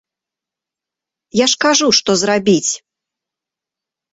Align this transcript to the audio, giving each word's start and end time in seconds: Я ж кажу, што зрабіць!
Я 1.39 1.45
ж 1.53 1.59
кажу, 1.65 1.87
што 1.99 2.11
зрабіць! 2.23 2.71